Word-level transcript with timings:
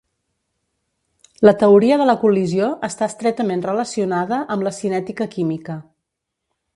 La 1.47 1.53
teoria 1.63 1.99
de 2.01 2.07
la 2.11 2.15
col·lisió 2.23 2.69
està 2.89 3.09
estretament 3.13 3.61
relacionada 3.69 4.43
amb 4.57 4.69
la 4.69 4.73
cinètica 4.79 5.29
química. 5.37 5.77